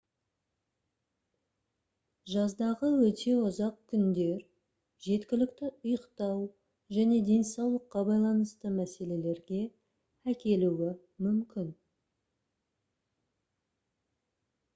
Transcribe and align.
жаздағы 2.35 2.89
өте 3.09 3.33
ұзақ 3.49 3.75
күндер 3.91 4.39
жеткілікті 5.07 5.69
ұйықтау 5.75 6.41
және 6.97 7.19
денсаулыққа 7.29 8.03
байланысты 8.09 8.73
мәселелерге 8.79 9.63
әкелуі 10.35 10.91
мүмкін 11.27 11.73